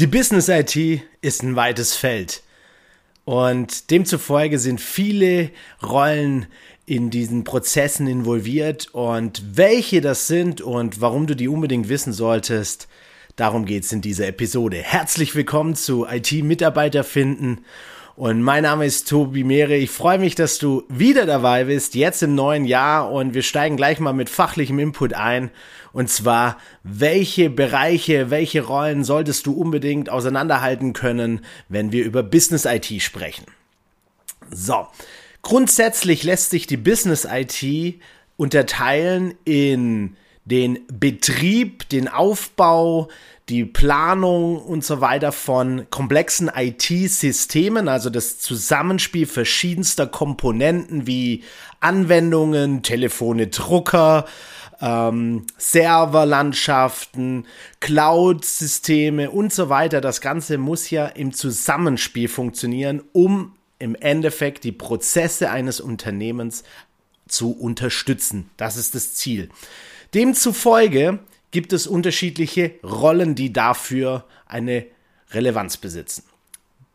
[0.00, 2.44] Die Business IT ist ein weites Feld.
[3.24, 5.50] Und demzufolge sind viele
[5.82, 6.46] Rollen
[6.86, 8.90] in diesen Prozessen involviert.
[8.92, 12.86] Und welche das sind und warum du die unbedingt wissen solltest,
[13.34, 14.76] darum geht es in dieser Episode.
[14.76, 17.64] Herzlich willkommen zu IT Mitarbeiter finden
[18.18, 19.76] und mein Name ist Tobi Mehre.
[19.76, 23.12] Ich freue mich, dass du wieder dabei bist, jetzt im neuen Jahr.
[23.12, 25.52] Und wir steigen gleich mal mit fachlichem Input ein.
[25.92, 32.64] Und zwar, welche Bereiche, welche Rollen solltest du unbedingt auseinanderhalten können, wenn wir über Business
[32.64, 33.44] IT sprechen?
[34.50, 34.88] So.
[35.42, 38.00] Grundsätzlich lässt sich die Business IT
[38.36, 40.16] unterteilen in
[40.48, 43.08] den Betrieb, den Aufbau,
[43.48, 51.44] die Planung und so weiter von komplexen IT-Systemen, also das Zusammenspiel verschiedenster Komponenten wie
[51.80, 54.26] Anwendungen, Telefone, Drucker,
[54.80, 57.46] ähm, Serverlandschaften,
[57.80, 60.00] Cloud-Systeme und so weiter.
[60.00, 66.64] Das Ganze muss ja im Zusammenspiel funktionieren, um im Endeffekt die Prozesse eines Unternehmens
[67.28, 68.50] zu unterstützen.
[68.56, 69.48] Das ist das Ziel.
[70.14, 71.18] Demzufolge
[71.50, 74.86] gibt es unterschiedliche Rollen, die dafür eine
[75.30, 76.24] Relevanz besitzen.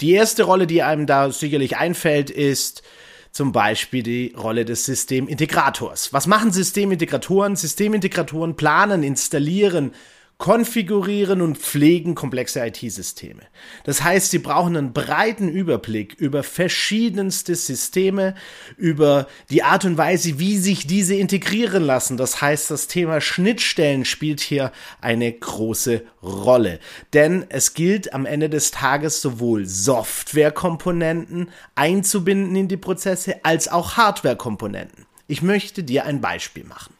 [0.00, 2.82] Die erste Rolle, die einem da sicherlich einfällt, ist
[3.30, 6.12] zum Beispiel die Rolle des Systemintegrators.
[6.12, 7.56] Was machen Systemintegratoren?
[7.56, 9.92] Systemintegratoren planen, installieren,
[10.38, 13.42] konfigurieren und pflegen komplexe IT-Systeme.
[13.84, 18.34] Das heißt, sie brauchen einen breiten Überblick über verschiedenste Systeme,
[18.76, 22.16] über die Art und Weise, wie sich diese integrieren lassen.
[22.16, 26.80] Das heißt, das Thema Schnittstellen spielt hier eine große Rolle.
[27.12, 33.96] Denn es gilt am Ende des Tages sowohl Softwarekomponenten einzubinden in die Prozesse als auch
[33.96, 35.06] Hardwarekomponenten.
[35.26, 36.93] Ich möchte dir ein Beispiel machen.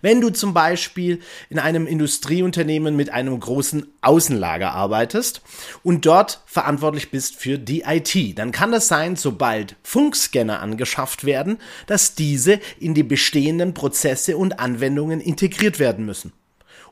[0.00, 5.42] Wenn du zum Beispiel in einem Industrieunternehmen mit einem großen Außenlager arbeitest
[5.82, 11.58] und dort verantwortlich bist für die IT, dann kann es sein, sobald Funkscanner angeschafft werden,
[11.86, 16.32] dass diese in die bestehenden Prozesse und Anwendungen integriert werden müssen.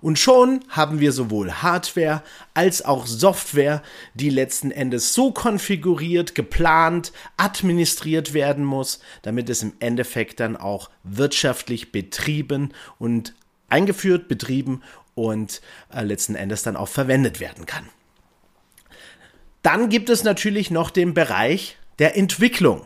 [0.04, 2.22] Und schon haben wir sowohl Hardware
[2.52, 3.82] als auch Software,
[4.12, 10.90] die letzten Endes so konfiguriert, geplant, administriert werden muss, damit es im Endeffekt dann auch
[11.04, 13.34] wirtschaftlich betrieben und
[13.70, 14.82] eingeführt, betrieben
[15.14, 17.88] und äh, letzten Endes dann auch verwendet werden kann.
[19.62, 22.84] Dann gibt es natürlich noch den Bereich der Entwicklung.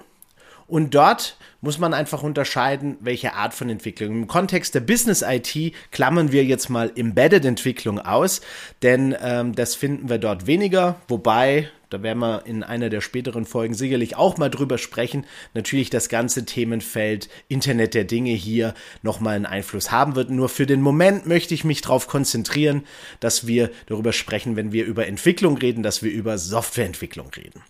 [0.68, 4.10] Und dort muss man einfach unterscheiden, welche Art von Entwicklung.
[4.12, 8.42] Im Kontext der Business IT klammern wir jetzt mal Embedded-Entwicklung aus,
[8.82, 13.46] denn ähm, das finden wir dort weniger, wobei da werden wir in einer der späteren
[13.46, 15.24] Folgen sicherlich auch mal drüber sprechen.
[15.54, 20.28] Natürlich das ganze Themenfeld Internet der Dinge hier nochmal einen Einfluss haben wird.
[20.28, 22.84] Nur für den Moment möchte ich mich darauf konzentrieren,
[23.20, 27.62] dass wir darüber sprechen, wenn wir über Entwicklung reden, dass wir über Softwareentwicklung reden.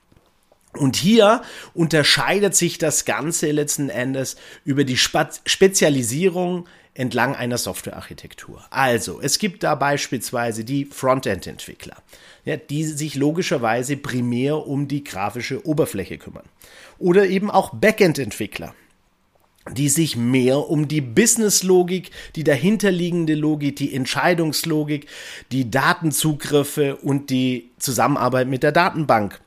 [0.79, 1.43] Und hier
[1.75, 6.67] unterscheidet sich das Ganze letzten Endes über die Spezialisierung
[6.99, 8.65] entlang einer Softwarearchitektur.
[8.71, 11.97] Also, es gibt da beispielsweise die Frontend-Entwickler,
[12.45, 16.47] ja, die sich logischerweise primär um die grafische Oberfläche kümmern.
[16.99, 18.75] Oder eben auch Backend-Entwickler,
[19.73, 25.07] die sich mehr um die Business-Logik, die dahinterliegende Logik, die Entscheidungslogik,
[25.53, 29.41] die Datenzugriffe und die Zusammenarbeit mit der Datenbank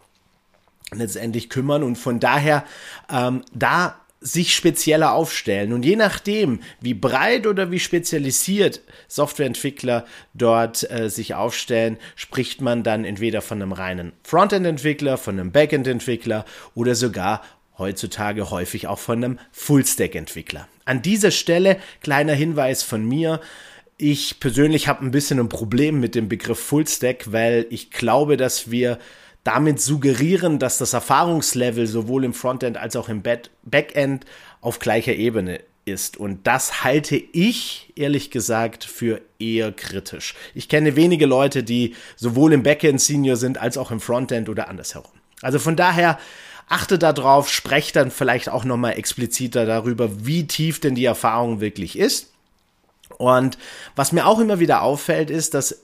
[0.93, 2.63] letztendlich kümmern und von daher
[3.09, 5.73] ähm, da sich spezieller aufstellen.
[5.73, 12.83] Und je nachdem, wie breit oder wie spezialisiert Softwareentwickler dort äh, sich aufstellen, spricht man
[12.83, 17.41] dann entweder von einem reinen Frontend-Entwickler, von einem Backend-Entwickler oder sogar
[17.79, 20.67] heutzutage häufig auch von einem Full-Stack-Entwickler.
[20.85, 23.41] An dieser Stelle kleiner Hinweis von mir.
[23.97, 28.69] Ich persönlich habe ein bisschen ein Problem mit dem Begriff Full-Stack, weil ich glaube, dass
[28.69, 28.99] wir
[29.43, 33.23] damit suggerieren, dass das Erfahrungslevel sowohl im Frontend als auch im
[33.63, 34.25] Backend
[34.61, 36.17] auf gleicher Ebene ist.
[36.17, 40.35] Und das halte ich, ehrlich gesagt, für eher kritisch.
[40.53, 44.67] Ich kenne wenige Leute, die sowohl im Backend Senior sind als auch im Frontend oder
[44.69, 45.11] andersherum.
[45.41, 46.19] Also von daher
[46.69, 51.97] achte darauf, spreche dann vielleicht auch nochmal expliziter darüber, wie tief denn die Erfahrung wirklich
[51.97, 52.31] ist.
[53.17, 53.57] Und
[53.95, 55.83] was mir auch immer wieder auffällt, ist, dass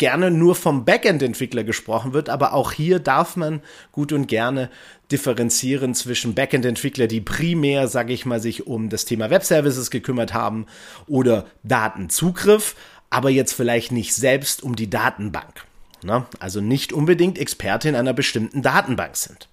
[0.00, 3.60] gerne nur vom Backend-Entwickler gesprochen wird, aber auch hier darf man
[3.92, 4.70] gut und gerne
[5.12, 10.66] differenzieren zwischen Backend-Entwickler, die primär, sage ich mal, sich um das Thema Web-Services gekümmert haben
[11.06, 12.76] oder Datenzugriff,
[13.10, 15.66] aber jetzt vielleicht nicht selbst um die Datenbank.
[16.02, 16.24] Ne?
[16.38, 19.48] Also nicht unbedingt Experte in einer bestimmten Datenbank sind.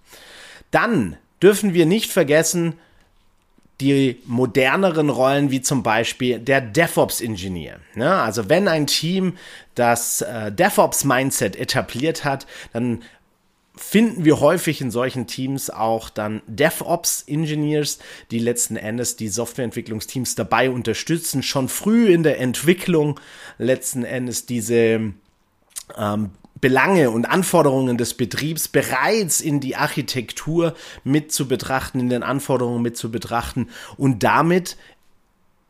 [0.71, 2.75] Dann dürfen wir nicht vergessen,
[3.81, 7.79] die moderneren Rollen wie zum Beispiel der DevOps-Ingenieur.
[7.95, 8.11] Ne?
[8.11, 9.37] Also wenn ein Team
[9.75, 13.03] das äh, DevOps-Mindset etabliert hat, dann
[13.75, 17.99] finden wir häufig in solchen Teams auch dann DevOps-Engineers,
[18.31, 23.19] die letzten Endes die Softwareentwicklungsteams dabei unterstützen, schon früh in der Entwicklung
[23.59, 25.13] letzten Endes diese
[25.95, 32.23] ähm, Belange und Anforderungen des Betriebs bereits in die Architektur mit zu betrachten, in den
[32.23, 34.77] Anforderungen mit zu betrachten und damit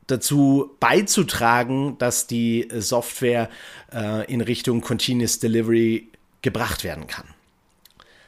[0.07, 3.49] dazu beizutragen, dass die Software
[3.93, 6.07] äh, in Richtung Continuous Delivery
[6.41, 7.25] gebracht werden kann.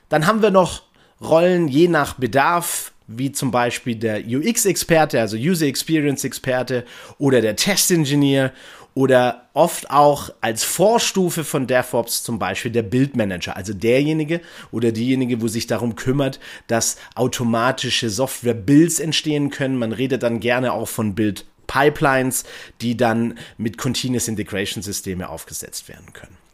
[0.09, 0.83] Dann haben wir noch
[1.21, 6.85] Rollen je nach Bedarf, wie zum Beispiel der UX-Experte, also User Experience-Experte
[7.17, 8.53] oder der Test-Engineer
[8.99, 14.41] oder oft auch als Vorstufe von DevOps zum Beispiel der Bildmanager, also derjenige
[14.73, 19.77] oder diejenige, wo sich darum kümmert, dass automatische Software-Builds entstehen können.
[19.77, 22.43] Man redet dann gerne auch von Build-Pipelines,
[22.81, 26.48] die dann mit Continuous Integration Systeme aufgesetzt werden können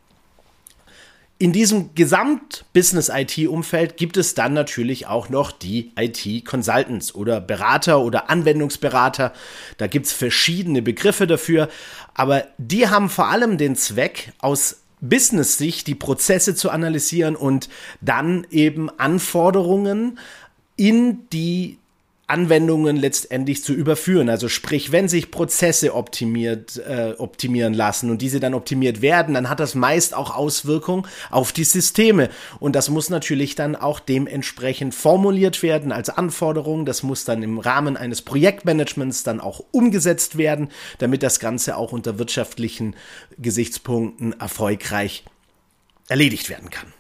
[1.38, 9.34] in diesem Gesamt-Business-IT-Umfeld gibt es dann natürlich auch noch die IT-Consultants oder Berater oder Anwendungsberater.
[9.78, 11.68] Da gibt es verschiedene Begriffe dafür,
[12.14, 17.68] aber die haben vor allem den Zweck, aus Business-Sicht die Prozesse zu analysieren und
[18.00, 20.18] dann eben Anforderungen
[20.78, 21.80] in die
[22.28, 24.30] Anwendungen letztendlich zu überführen.
[24.30, 29.48] Also sprich, wenn sich Prozesse optimiert, äh, optimieren lassen und diese dann optimiert werden, dann
[29.48, 32.30] hat das meist auch Auswirkungen auf die Systeme.
[32.60, 36.86] Und das muss natürlich dann auch dementsprechend formuliert werden als Anforderung.
[36.86, 41.92] Das muss dann im Rahmen eines Projektmanagements dann auch umgesetzt werden, damit das Ganze auch
[41.92, 42.96] unter wirtschaftlichen
[43.38, 45.26] Gesichtspunkten erfolgreich
[46.08, 46.95] erledigt werden kann.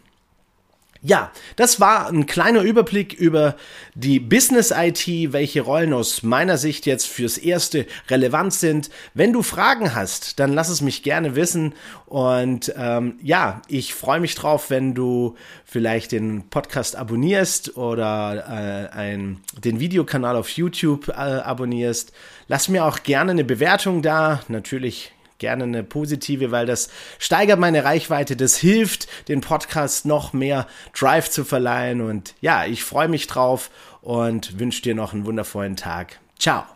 [1.08, 3.58] Ja, das war ein kleiner Überblick über
[3.94, 8.90] die Business IT, welche Rollen aus meiner Sicht jetzt fürs Erste relevant sind.
[9.14, 11.76] Wenn du Fragen hast, dann lass es mich gerne wissen.
[12.08, 18.98] Und ähm, ja, ich freue mich drauf, wenn du vielleicht den Podcast abonnierst oder äh,
[18.98, 22.14] ein, den Videokanal auf YouTube äh, abonnierst.
[22.48, 24.42] Lass mir auch gerne eine Bewertung da.
[24.48, 26.90] Natürlich gerne eine positive, weil das
[27.20, 30.68] steigert meine Reichweite, das hilft, den Podcast noch mehr
[30.98, 32.02] Drive zu verleihen.
[32.02, 33.70] Und ja, ich freue mich drauf
[34.02, 36.20] und wünsche dir noch einen wundervollen Tag.
[36.40, 36.75] Ciao.